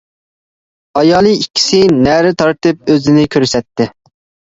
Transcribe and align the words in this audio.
ئايالى 1.01 1.33
ئىككىسى 1.39 1.81
نەرە 1.97 2.31
تارتىپ 2.39 2.89
ئۆزىنى 2.95 3.27
كۆرسەتتى. 3.37 3.89